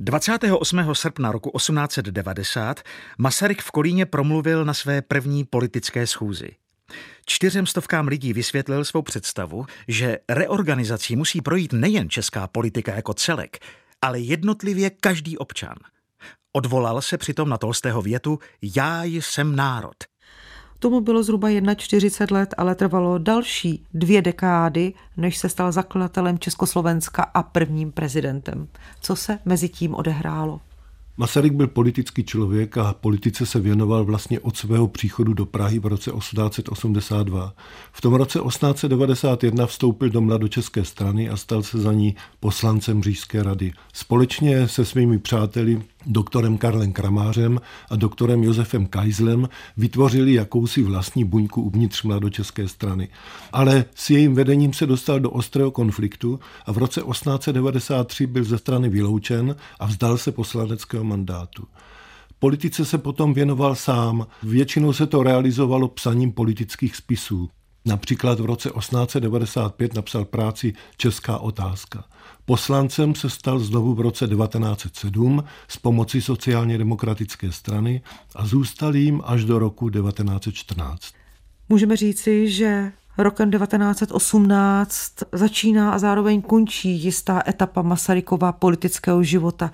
28. 0.00 0.94
srpna 0.94 1.32
roku 1.32 1.50
1890 1.56 2.82
Masaryk 3.18 3.62
v 3.62 3.70
Kolíně 3.70 4.06
promluvil 4.06 4.64
na 4.64 4.74
své 4.74 5.02
první 5.02 5.44
politické 5.44 6.06
schůzi. 6.06 6.50
Čtyřem 7.26 7.66
stovkám 7.66 8.08
lidí 8.08 8.32
vysvětlil 8.32 8.84
svou 8.84 9.02
představu, 9.02 9.66
že 9.88 10.18
reorganizací 10.28 11.16
musí 11.16 11.40
projít 11.40 11.72
nejen 11.72 12.10
česká 12.10 12.46
politika 12.46 12.94
jako 12.94 13.14
celek, 13.14 13.58
ale 14.02 14.20
jednotlivě 14.20 14.90
každý 14.90 15.38
občan. 15.38 15.74
Odvolal 16.52 17.02
se 17.02 17.18
přitom 17.18 17.48
na 17.48 17.58
Tolstého 17.58 18.02
větu 18.02 18.38
Já 18.62 19.04
jsem 19.04 19.56
národ– 19.56 19.96
Tomu 20.78 21.00
bylo 21.00 21.22
zhruba 21.22 21.48
41 21.76 22.38
let, 22.38 22.54
ale 22.58 22.74
trvalo 22.74 23.18
další 23.18 23.84
dvě 23.94 24.22
dekády, 24.22 24.94
než 25.16 25.38
se 25.38 25.48
stal 25.48 25.72
zakladatelem 25.72 26.38
Československa 26.38 27.22
a 27.22 27.42
prvním 27.42 27.92
prezidentem. 27.92 28.68
Co 29.00 29.16
se 29.16 29.38
mezi 29.44 29.68
tím 29.68 29.94
odehrálo? 29.94 30.60
Masaryk 31.20 31.52
byl 31.52 31.66
politický 31.66 32.24
člověk 32.24 32.78
a 32.78 32.94
politice 33.00 33.46
se 33.46 33.60
věnoval 33.60 34.04
vlastně 34.04 34.40
od 34.40 34.56
svého 34.56 34.88
příchodu 34.88 35.34
do 35.34 35.46
Prahy 35.46 35.78
v 35.78 35.86
roce 35.86 36.10
1882. 36.10 37.54
V 37.92 38.00
tom 38.00 38.14
roce 38.14 38.38
1891 38.38 39.66
vstoupil 39.66 40.10
do 40.10 40.20
mladočeské 40.20 40.84
strany 40.84 41.28
a 41.28 41.36
stal 41.36 41.62
se 41.62 41.78
za 41.78 41.92
ní 41.92 42.16
poslancem 42.40 43.02
Řížské 43.02 43.42
rady. 43.42 43.72
Společně 43.92 44.68
se 44.68 44.84
svými 44.84 45.18
přáteli 45.18 45.82
doktorem 46.06 46.58
Karlem 46.58 46.92
Kramářem 46.92 47.60
a 47.90 47.96
doktorem 47.96 48.42
Josefem 48.42 48.86
Kajzlem 48.86 49.48
vytvořili 49.76 50.34
jakousi 50.34 50.82
vlastní 50.82 51.24
buňku 51.24 51.62
uvnitř 51.62 52.02
mladočeské 52.02 52.68
strany. 52.68 53.08
Ale 53.52 53.84
s 53.94 54.10
jejím 54.10 54.34
vedením 54.34 54.72
se 54.72 54.86
dostal 54.86 55.20
do 55.20 55.30
ostrého 55.30 55.70
konfliktu 55.70 56.40
a 56.66 56.72
v 56.72 56.78
roce 56.78 57.02
1893 57.02 58.26
byl 58.26 58.44
ze 58.44 58.58
strany 58.58 58.88
vyloučen 58.88 59.56
a 59.78 59.86
vzdal 59.86 60.18
se 60.18 60.32
poslaneckého 60.32 61.04
mandátu. 61.04 61.66
Politice 62.38 62.84
se 62.84 62.98
potom 62.98 63.34
věnoval 63.34 63.74
sám. 63.74 64.26
Většinou 64.42 64.92
se 64.92 65.06
to 65.06 65.22
realizovalo 65.22 65.88
psaním 65.88 66.32
politických 66.32 66.96
spisů. 66.96 67.50
Například 67.84 68.40
v 68.40 68.44
roce 68.44 68.70
1895 68.78 69.94
napsal 69.94 70.24
práci 70.24 70.72
Česká 70.96 71.38
otázka. 71.38 72.04
Poslancem 72.48 73.14
se 73.14 73.30
stal 73.30 73.58
znovu 73.58 73.94
v 73.94 74.00
roce 74.00 74.26
1907 74.26 75.44
s 75.68 75.76
pomocí 75.76 76.20
sociálně 76.22 76.78
demokratické 76.78 77.52
strany 77.52 78.02
a 78.36 78.46
zůstal 78.46 78.96
jim 78.96 79.22
až 79.24 79.44
do 79.44 79.58
roku 79.58 79.90
1914. 79.90 81.02
Můžeme 81.68 81.96
říci, 81.96 82.50
že 82.50 82.92
rokem 83.18 83.50
1918 83.50 85.12
začíná 85.32 85.92
a 85.92 85.98
zároveň 85.98 86.42
končí 86.42 86.90
jistá 86.90 87.42
etapa 87.48 87.82
Masarykova 87.82 88.52
politického 88.52 89.22
života 89.22 89.70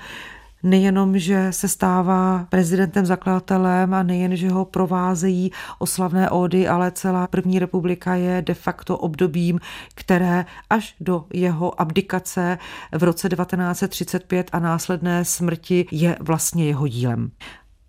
nejenom, 0.65 1.19
že 1.19 1.53
se 1.53 1.69
stává 1.69 2.47
prezidentem, 2.49 3.07
zakladatelem 3.07 3.95
a 3.95 4.03
nejen, 4.03 4.37
že 4.37 4.51
ho 4.51 4.65
provázejí 4.65 5.53
oslavné 5.79 6.31
ódy, 6.31 6.69
ale 6.69 6.91
celá 6.91 7.27
první 7.27 7.59
republika 7.59 8.15
je 8.15 8.43
de 8.43 8.55
facto 8.55 8.99
obdobím, 8.99 9.61
které 9.95 10.45
až 10.71 10.95
do 11.01 11.25
jeho 11.33 11.81
abdikace 11.81 12.59
v 12.93 13.03
roce 13.03 13.29
1935 13.29 14.51
a 14.53 14.59
následné 14.59 15.25
smrti 15.25 15.87
je 15.91 16.17
vlastně 16.21 16.67
jeho 16.67 16.89
dílem. 16.89 17.31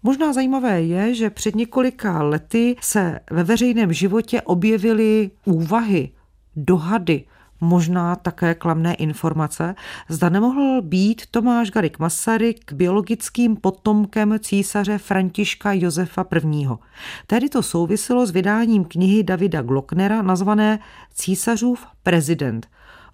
Možná 0.03 0.33
zajímavé 0.33 0.81
je, 0.81 1.15
že 1.15 1.29
před 1.29 1.55
několika 1.55 2.23
lety 2.23 2.75
se 2.81 3.19
ve 3.31 3.43
veřejném 3.43 3.93
životě 3.93 4.41
objevily 4.41 5.31
úvahy, 5.45 6.09
dohady 6.55 7.23
možná 7.65 8.15
také 8.15 8.55
klamné 8.55 8.93
informace, 8.93 9.75
zda 10.09 10.29
nemohl 10.29 10.81
být 10.81 11.21
Tomáš 11.31 11.71
Garik 11.71 11.99
Masaryk 11.99 12.73
biologickým 12.73 13.55
potomkem 13.55 14.39
císaře 14.39 14.97
Františka 14.97 15.73
Josefa 15.73 16.25
I. 16.51 16.67
Tedy 17.27 17.49
to 17.49 17.63
souviselo 17.63 18.25
s 18.25 18.31
vydáním 18.31 18.85
knihy 18.85 19.23
Davida 19.23 19.61
Glocknera 19.61 20.21
nazvané 20.21 20.79
Císařův 21.13 21.85
prezident. 22.03 22.67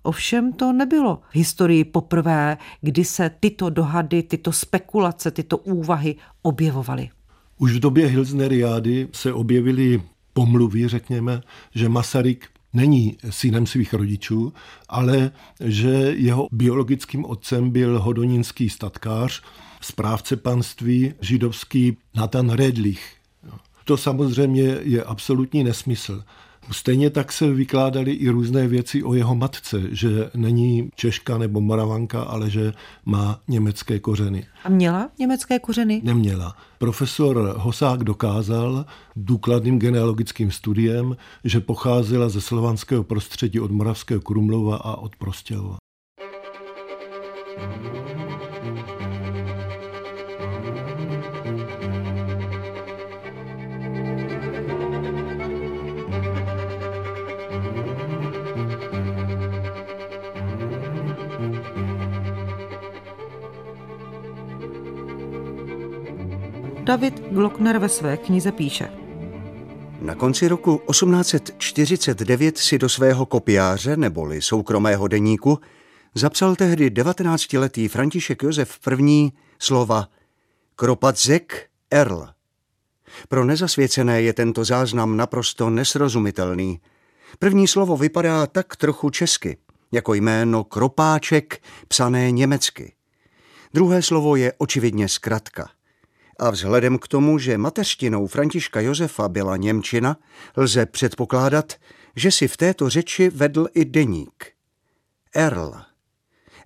Ovšem 0.04 0.54
to 0.54 0.74
nebylo 0.74 1.20
v 1.32 1.36
historii 1.36 1.84
poprvé, 1.84 2.58
kdy 2.82 3.06
se 3.06 3.32
tyto 3.40 3.70
dohady, 3.70 4.24
tyto 4.24 4.52
spekulace, 4.52 5.32
tyto 5.32 5.58
úvahy 5.58 6.16
objevovaly. 6.42 7.10
Už 7.58 7.76
v 7.76 7.80
době 7.80 8.08
Hilsneriády 8.08 9.08
se 9.12 9.34
objevily 9.34 10.02
pomluvy, 10.34 10.88
řekněme, 10.88 11.42
že 11.76 11.90
Masaryk 11.90 12.48
není 12.74 13.18
synem 13.30 13.66
svých 13.66 13.94
rodičů, 13.94 14.54
ale 14.90 15.32
že 15.60 15.90
jeho 16.18 16.48
biologickým 16.52 17.26
otcem 17.26 17.70
byl 17.70 18.00
hodonínský 18.02 18.70
statkář, 18.70 19.42
správce 19.82 20.36
panství 20.36 21.14
židovský 21.22 21.98
Nathan 22.16 22.50
Redlich. 22.50 23.16
To 23.86 23.98
samozřejmě 23.98 24.78
je 24.82 25.04
absolutní 25.04 25.64
nesmysl. 25.64 26.24
Stejně 26.72 27.10
tak 27.10 27.32
se 27.32 27.54
vykládaly 27.54 28.12
i 28.12 28.30
různé 28.30 28.68
věci 28.68 29.04
o 29.04 29.14
jeho 29.14 29.36
matce, 29.36 29.82
že 29.92 30.30
není 30.36 30.90
Češka 30.96 31.38
nebo 31.38 31.62
Moravanka, 31.62 32.22
ale 32.22 32.50
že 32.50 32.74
má 33.06 33.40
německé 33.48 34.00
kořeny. 34.00 34.46
A 34.64 34.70
měla 34.70 35.10
německé 35.20 35.60
kořeny? 35.60 36.02
Neměla. 36.04 36.56
Profesor 36.78 37.54
Hosák 37.58 38.04
dokázal 38.04 38.86
důkladným 39.16 39.80
genealogickým 39.80 40.52
studiem, 40.52 41.18
že 41.44 41.60
pocházela 41.60 42.30
ze 42.30 42.42
slovanského 42.42 43.04
prostředí 43.04 43.60
od 43.60 43.72
Moravského 43.72 44.22
Krumlova 44.22 44.76
a 44.78 44.96
od 44.96 45.16
Prostějova. 45.16 45.78
David 66.92 67.20
Glockner 67.32 67.78
ve 67.78 67.90
své 67.90 68.18
knize 68.18 68.52
píše. 68.52 68.92
Na 70.02 70.16
konci 70.16 70.48
roku 70.48 70.82
1849 70.90 72.58
si 72.58 72.80
do 72.80 72.90
svého 72.90 73.26
kopiáře 73.26 73.98
neboli 73.98 74.42
soukromého 74.42 75.08
deníku 75.08 75.60
zapsal 76.16 76.56
tehdy 76.56 76.90
19-letý 76.90 77.88
František 77.88 78.44
Josef 78.44 78.80
I. 79.08 79.32
slova 79.60 80.08
Kropadzek 80.76 81.70
Erl. 81.92 82.28
Pro 83.30 83.46
nezasvěcené 83.46 84.22
je 84.22 84.34
tento 84.34 84.66
záznam 84.66 85.18
naprosto 85.18 85.70
nesrozumitelný. 85.70 86.80
První 87.40 87.68
slovo 87.68 87.98
vypadá 87.98 88.48
tak 88.48 88.76
trochu 88.76 89.10
česky, 89.10 89.58
jako 89.92 90.14
jméno 90.14 90.64
Kropáček 90.64 91.64
psané 91.88 92.32
německy. 92.32 92.94
Druhé 93.74 94.02
slovo 94.02 94.36
je 94.36 94.54
očividně 94.58 95.08
zkratka– 95.08 95.70
a 96.42 96.50
vzhledem 96.50 96.98
k 96.98 97.08
tomu, 97.08 97.40
že 97.40 97.58
mateřštinou 97.58 98.28
Františka 98.28 98.82
Josefa 98.82 99.30
byla 99.30 99.58
Němčina, 99.58 100.18
lze 100.58 100.86
předpokládat, 100.86 101.74
že 102.16 102.32
si 102.32 102.48
v 102.48 102.58
této 102.58 102.90
řeči 102.90 103.30
vedl 103.30 103.68
i 103.74 103.86
deník. 103.86 104.46
Erl. 105.36 105.74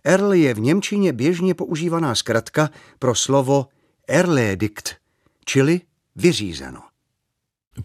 Erl 0.03 0.33
je 0.33 0.53
v 0.53 0.59
Němčině 0.59 1.13
běžně 1.13 1.53
používaná 1.53 2.15
zkratka 2.15 2.69
pro 2.99 3.15
slovo 3.15 3.67
Erledikt, 4.07 4.95
čili 5.45 5.81
vyřízeno. 6.15 6.81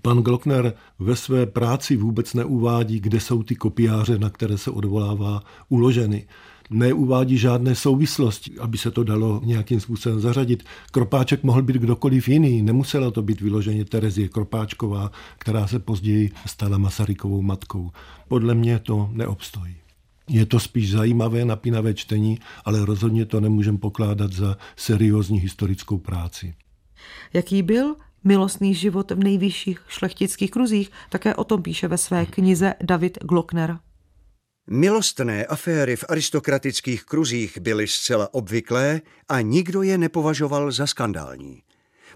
Pan 0.03 0.19
Glockner 0.19 0.75
ve 0.99 1.17
své 1.17 1.47
práci 1.47 1.97
vůbec 1.97 2.35
neuvádí, 2.35 3.01
kde 3.01 3.21
jsou 3.21 3.43
ty 3.43 3.57
kopiáře, 3.57 4.19
na 4.19 4.31
které 4.31 4.59
se 4.59 4.71
odvolává, 4.71 5.43
uloženy. 5.69 6.27
Neuvádí 6.71 7.39
žádné 7.39 7.75
souvislosti, 7.75 8.59
aby 8.59 8.79
se 8.79 8.91
to 8.91 9.05
dalo 9.05 9.41
nějakým 9.45 9.81
způsobem 9.81 10.21
zařadit. 10.21 10.65
Kropáček 10.91 11.43
mohl 11.43 11.63
být 11.63 11.77
kdokoliv 11.77 12.29
jiný, 12.29 12.63
nemusela 12.63 13.11
to 13.11 13.23
být 13.23 13.41
vyloženě 13.41 13.85
Terezie 13.85 14.29
Kropáčková, 14.29 15.11
která 15.39 15.67
se 15.67 15.79
později 15.79 16.31
stala 16.47 16.79
Masarykovou 16.79 17.43
matkou. 17.43 17.91
Podle 18.29 18.55
mě 18.55 18.79
to 18.79 19.11
neobstojí. 19.13 19.75
Je 20.29 20.47
to 20.47 20.61
spíš 20.61 20.91
zajímavé, 20.91 21.45
napínavé 21.45 21.95
čtení, 21.95 22.39
ale 22.65 22.85
rozhodně 22.85 23.27
to 23.27 23.41
nemůžeme 23.41 23.79
pokládat 23.79 24.33
za 24.33 24.57
seriózní 24.77 25.39
historickou 25.39 25.99
práci. 25.99 26.55
Jaký 27.33 27.63
byl 27.63 27.97
milostný 28.25 28.75
život 28.75 29.11
v 29.11 29.25
nejvyšších 29.25 29.81
šlechtických 29.89 30.51
kruzích? 30.51 30.91
Také 31.09 31.35
o 31.35 31.45
tom 31.45 31.63
píše 31.63 31.89
ve 31.89 31.99
své 31.99 32.27
knize 32.27 32.75
David 32.83 33.19
Glockner. 33.23 33.79
Milostné 34.73 35.47
aféry 35.47 35.97
v 35.97 36.05
aristokratických 36.09 37.05
kruzích 37.05 37.59
byly 37.59 37.89
zcela 37.89 38.35
obvyklé 38.35 39.01
a 39.29 39.41
nikdo 39.41 39.83
je 39.83 39.99
nepovažoval 39.99 40.73
za 40.73 40.87
skandální. 40.87 41.63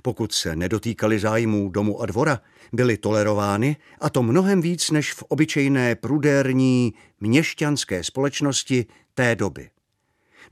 Pokud 0.03 0.33
se 0.33 0.57
nedotýkali 0.57 1.19
zájmů 1.19 1.69
domu 1.69 2.01
a 2.01 2.07
dvora, 2.07 2.41
byly 2.73 2.97
tolerovány 2.97 3.77
a 4.01 4.11
to 4.11 4.23
mnohem 4.23 4.61
víc 4.61 4.91
než 4.91 5.13
v 5.13 5.23
obyčejné 5.23 5.95
prudérní 5.95 6.95
měšťanské 7.21 8.05
společnosti 8.05 8.87
té 9.15 9.37
doby. 9.37 9.71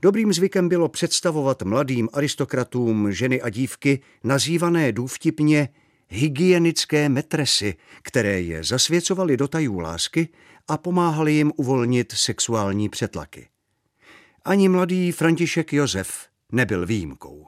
Dobrým 0.01 0.33
zvykem 0.33 0.69
bylo 0.69 0.89
představovat 0.89 1.61
mladým 1.61 2.09
aristokratům 2.13 3.11
ženy 3.11 3.41
a 3.41 3.49
dívky 3.49 3.99
nazývané 4.23 4.91
důvtipně 4.91 5.69
hygienické 6.09 7.09
metresy, 7.09 7.75
které 8.01 8.41
je 8.41 8.63
zasvěcovaly 8.63 9.37
do 9.37 9.47
tajů 9.47 9.79
lásky 9.79 10.29
a 10.67 10.77
pomáhali 10.77 11.33
jim 11.33 11.51
uvolnit 11.57 12.11
sexuální 12.11 12.89
přetlaky. 12.89 13.47
Ani 14.45 14.69
mladý 14.69 15.11
František 15.11 15.73
Josef 15.73 16.27
nebyl 16.51 16.85
výjimkou. 16.85 17.47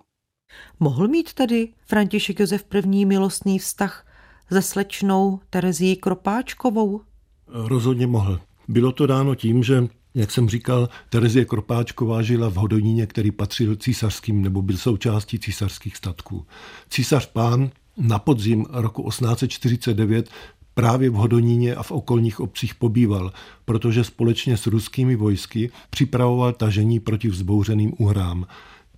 Mohl 0.80 1.08
mít 1.08 1.34
tedy 1.34 1.74
František 1.86 2.40
Josef 2.40 2.64
první 2.64 3.06
milostný 3.06 3.60
vztah 3.60 4.08
se 4.52 4.62
slečnou 4.62 5.40
Terezí 5.50 5.96
Kropáčkovou? 5.96 7.02
Rozhodně 7.48 8.08
mohl. 8.08 8.42
Bylo 8.68 8.92
to 8.92 9.08
dáno 9.08 9.36
tím, 9.36 9.64
že 9.64 9.88
jak 10.16 10.32
jsem 10.32 10.50
říkal, 10.50 10.90
Terezie 11.10 11.46
Kropáčková 11.46 12.22
žila 12.22 12.50
v 12.50 12.54
Hodoníně, 12.54 13.08
který 13.08 13.32
patřil 13.32 13.76
císařským 13.76 14.42
nebo 14.42 14.62
byl 14.62 14.78
součástí 14.78 15.40
císařských 15.40 15.98
statků. 15.98 16.46
Císař 16.90 17.26
pán 17.26 17.70
na 17.98 18.20
podzim 18.20 18.66
roku 18.70 19.10
1849 19.10 20.30
právě 20.76 21.10
v 21.10 21.14
Hodoníně 21.14 21.76
a 21.76 21.84
v 21.84 21.92
okolních 21.92 22.40
obcích 22.40 22.76
pobýval, 22.76 23.32
protože 23.66 24.04
společně 24.04 24.58
s 24.58 24.68
ruskými 24.68 25.16
vojsky 25.16 25.72
připravoval 25.90 26.54
tažení 26.54 27.00
proti 27.00 27.30
vzbouřeným 27.30 27.94
uhrám. 27.98 28.46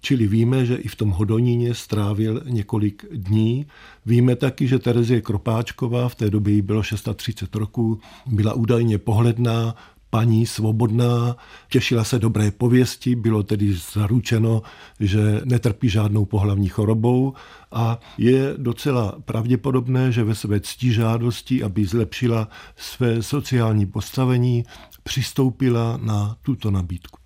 Čili 0.02 0.28
víme, 0.28 0.66
že 0.66 0.76
i 0.76 0.88
v 0.88 0.96
tom 0.96 1.10
Hodoníně 1.10 1.74
strávil 1.74 2.42
několik 2.46 3.06
dní. 3.12 3.66
Víme 4.06 4.36
taky, 4.36 4.68
že 4.68 4.80
Terezie 4.80 5.22
Kropáčková, 5.22 6.10
v 6.10 6.16
té 6.16 6.30
době 6.30 6.54
jí 6.54 6.62
bylo 6.62 6.84
630 6.84 7.56
roků, 7.56 8.00
byla 8.26 8.54
údajně 8.54 8.98
pohledná, 8.98 9.76
paní 10.18 10.46
svobodná, 10.46 11.38
těšila 11.70 12.04
se 12.04 12.20
dobré 12.20 12.52
pověsti, 12.52 13.16
bylo 13.16 13.44
tedy 13.44 13.74
zaručeno, 13.94 14.62
že 15.00 15.42
netrpí 15.46 15.90
žádnou 15.90 16.26
pohlavní 16.26 16.68
chorobou 16.68 17.34
a 17.72 18.00
je 18.18 18.54
docela 18.58 19.16
pravděpodobné, 19.26 20.12
že 20.12 20.24
ve 20.24 20.36
své 20.36 20.60
ctižádosti, 20.60 21.64
aby 21.64 21.86
zlepšila 21.86 22.50
své 22.76 23.24
sociální 23.24 23.86
postavení, 23.86 24.66
přistoupila 25.04 26.00
na 26.02 26.38
tuto 26.42 26.72
nabídku. 26.72 27.20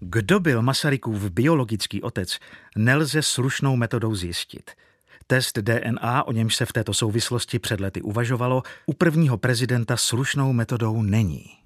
Kdo 0.00 0.40
byl 0.40 0.62
Masarykův 0.62 1.30
biologický 1.30 2.02
otec, 2.02 2.38
nelze 2.76 3.22
slušnou 3.22 3.76
metodou 3.76 4.14
zjistit. 4.14 4.70
Test 5.26 5.58
DNA, 5.58 6.26
o 6.26 6.32
němž 6.32 6.56
se 6.56 6.66
v 6.66 6.72
této 6.72 6.94
souvislosti 6.94 7.58
před 7.58 7.80
lety 7.80 8.02
uvažovalo, 8.02 8.62
u 8.86 8.92
prvního 8.92 9.36
prezidenta 9.36 9.96
slušnou 9.96 10.52
metodou 10.52 11.02
není 11.02 11.61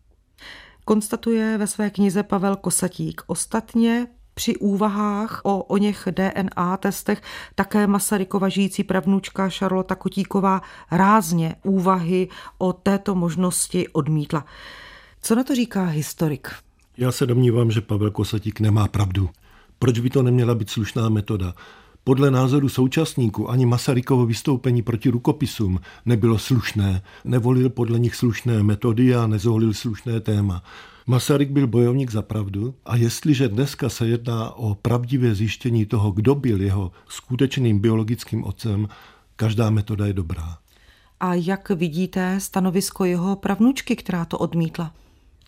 konstatuje 0.87 1.59
ve 1.59 1.67
své 1.67 1.91
knize 1.91 2.23
Pavel 2.23 2.57
Kosatík. 2.57 3.23
Ostatně 3.27 4.07
při 4.35 4.57
úvahách 4.57 5.41
o 5.45 5.63
o 5.63 5.77
něch 5.77 6.09
DNA 6.11 6.77
testech 6.77 7.23
také 7.55 7.87
Masarykova 7.87 8.49
žijící 8.49 8.85
pravnučka 8.85 9.51
Šarlota 9.51 9.95
Kotíková 9.95 10.63
rázně 10.91 11.55
úvahy 11.63 12.29
o 12.59 12.73
této 12.73 13.15
možnosti 13.15 13.89
odmítla. 13.89 14.45
Co 15.23 15.35
na 15.35 15.45
to 15.45 15.55
říká 15.55 15.85
historik? 15.85 16.51
Já 16.97 17.13
se 17.13 17.27
domnívám, 17.27 17.71
že 17.71 17.81
Pavel 17.81 18.11
Kosatík 18.11 18.61
nemá 18.61 18.89
pravdu. 18.89 19.31
Proč 19.79 19.99
by 19.99 20.11
to 20.11 20.23
neměla 20.23 20.55
být 20.55 20.71
slušná 20.71 21.09
metoda? 21.09 21.55
Podle 22.09 22.31
názoru 22.31 22.69
současníků 22.69 23.51
ani 23.51 23.67
Masarykovo 23.67 24.27
vystoupení 24.27 24.83
proti 24.83 25.09
rukopisům 25.09 25.81
nebylo 26.05 26.39
slušné, 26.39 27.03
nevolil 27.25 27.71
podle 27.71 27.99
nich 27.99 28.15
slušné 28.15 28.63
metody 28.63 29.15
a 29.15 29.27
nezvolil 29.27 29.75
slušné 29.75 30.21
téma. 30.21 30.63
Masaryk 31.07 31.51
byl 31.51 31.67
bojovník 31.67 32.11
za 32.11 32.23
pravdu 32.23 32.75
a 32.85 32.97
jestliže 32.97 33.49
dneska 33.49 33.89
se 33.89 34.07
jedná 34.09 34.51
o 34.51 34.75
pravdivé 34.75 35.35
zjištění 35.35 35.87
toho, 35.87 36.11
kdo 36.11 36.35
byl 36.35 36.61
jeho 36.61 36.93
skutečným 37.09 37.79
biologickým 37.79 38.45
otcem, 38.45 38.89
každá 39.37 39.71
metoda 39.71 40.07
je 40.07 40.13
dobrá. 40.13 40.59
A 41.21 41.35
jak 41.35 41.71
vidíte 41.71 42.41
stanovisko 42.41 43.05
jeho 43.05 43.37
pravnučky, 43.37 43.97
která 43.97 44.25
to 44.25 44.39
odmítla? 44.39 44.93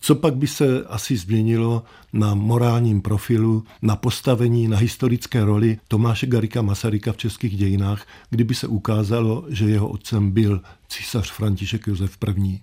Co 0.01 0.15
pak 0.15 0.35
by 0.35 0.47
se 0.47 0.83
asi 0.83 1.17
změnilo 1.17 1.83
na 2.13 2.35
morálním 2.35 3.01
profilu, 3.01 3.63
na 3.81 3.95
postavení, 3.95 4.67
na 4.67 4.77
historické 4.77 5.45
roli 5.45 5.77
Tomáše 5.87 6.27
Garika 6.27 6.61
Masaryka 6.61 7.11
v 7.11 7.17
českých 7.17 7.57
dějinách, 7.57 8.05
kdyby 8.29 8.55
se 8.55 8.67
ukázalo, 8.67 9.45
že 9.49 9.65
jeho 9.65 9.89
otcem 9.89 10.31
byl 10.31 10.61
císař 10.87 11.31
František 11.31 11.87
Josef 11.87 12.17
I. 12.37 12.61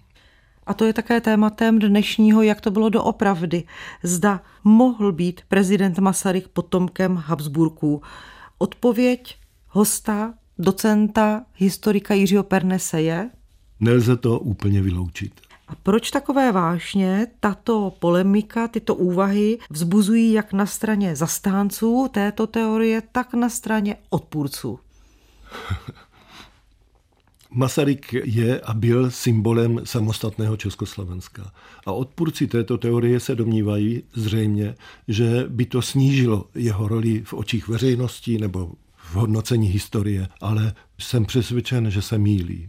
A 0.67 0.75
to 0.75 0.85
je 0.85 0.93
také 0.93 1.21
tématem 1.21 1.79
dnešního, 1.79 2.43
jak 2.43 2.61
to 2.61 2.71
bylo 2.71 2.89
doopravdy. 2.89 3.65
Zda 4.03 4.43
mohl 4.65 5.13
být 5.13 5.41
prezident 5.49 5.99
Masaryk 5.99 6.49
potomkem 6.49 7.17
Habsburků. 7.17 8.03
Odpověď 8.59 9.39
hosta, 9.69 10.35
docenta, 10.59 11.43
historika 11.55 12.15
Jiřího 12.15 12.43
Pernese 12.43 13.03
je? 13.03 13.31
Nelze 13.81 14.17
to 14.17 14.39
úplně 14.39 14.83
vyloučit. 14.83 15.33
A 15.69 15.75
proč 15.83 16.11
takové 16.11 16.53
vášně, 16.53 17.27
tato 17.41 17.93
polemika, 17.99 18.69
tyto 18.69 18.95
úvahy 18.95 19.59
vzbuzují 19.71 20.33
jak 20.33 20.53
na 20.53 20.67
straně 20.67 21.17
zastánců 21.17 22.09
této 22.13 22.47
teorie, 22.47 23.03
tak 23.13 23.35
na 23.35 23.49
straně 23.49 23.97
odpůrců? 24.11 24.79
Masaryk 27.51 28.13
je 28.13 28.61
a 28.61 28.75
byl 28.75 29.11
symbolem 29.11 29.81
samostatného 29.85 30.57
Československa. 30.57 31.53
A 31.87 31.93
odpůrci 31.93 32.47
této 32.47 32.79
teorie 32.79 33.21
se 33.21 33.35
domnívají 33.35 34.03
zřejmě, 34.15 34.75
že 35.09 35.45
by 35.49 35.67
to 35.67 35.83
snížilo 35.83 36.45
jeho 36.55 36.89
roli 36.89 37.23
v 37.25 37.35
očích 37.35 37.69
veřejnosti 37.69 38.39
nebo 38.39 38.73
v 38.97 39.15
hodnocení 39.15 39.69
historie, 39.69 40.29
ale 40.41 40.75
jsem 40.99 41.25
přesvědčen, 41.25 41.91
že 41.91 42.03
se 42.03 42.19
mílí. 42.19 42.69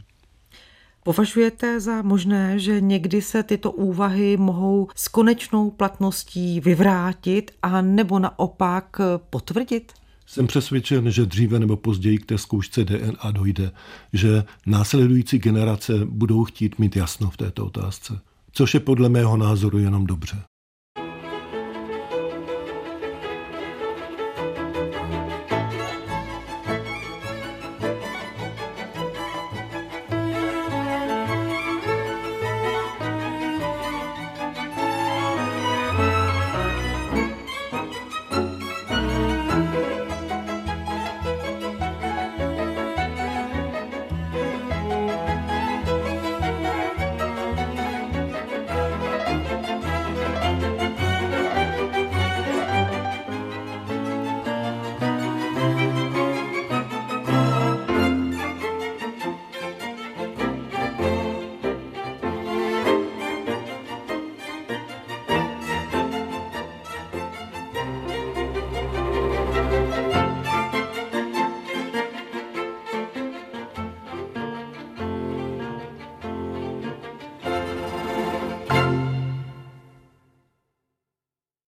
Považujete 1.08 1.80
za 1.80 2.02
možné, 2.02 2.60
že 2.60 2.82
někdy 2.82 3.22
se 3.22 3.44
tyto 3.44 3.72
úvahy 3.72 4.38
mohou 4.38 4.88
s 4.96 5.08
konečnou 5.08 5.70
platností 5.70 6.60
vyvrátit 6.60 7.52
a 7.62 7.82
nebo 7.82 8.20
naopak 8.20 9.02
potvrdit? 9.30 9.94
Jsem 10.26 10.48
přesvědčen, 10.48 11.12
že 11.12 11.26
dříve 11.26 11.60
nebo 11.60 11.78
později 11.78 12.18
k 12.18 12.26
té 12.26 12.38
zkoušce 12.38 12.84
DNA 12.84 13.32
dojde, 13.32 13.72
že 14.14 14.44
následující 14.66 15.40
generace 15.40 15.94
budou 16.06 16.44
chtít 16.44 16.80
mít 16.80 16.96
jasno 16.96 17.30
v 17.30 17.38
této 17.38 17.66
otázce, 17.66 18.20
což 18.52 18.74
je 18.74 18.80
podle 18.80 19.10
mého 19.10 19.38
názoru 19.38 19.78
jenom 19.78 20.06
dobře. 20.06 20.38